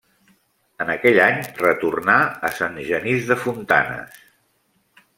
En 0.85 0.91
aquell 0.93 1.19
any 1.25 1.37
retornà 1.59 2.17
a 2.51 2.53
Sant 2.61 2.83
Genís 2.91 3.31
de 3.31 3.41
Fontanes. 3.47 4.21